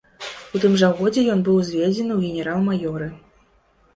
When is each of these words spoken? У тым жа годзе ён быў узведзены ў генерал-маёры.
У 0.59 0.59
тым 0.63 0.77
жа 0.83 0.87
годзе 1.01 1.25
ён 1.33 1.43
быў 1.49 1.59
узведзены 1.59 2.11
ў 2.15 2.19
генерал-маёры. 2.31 3.13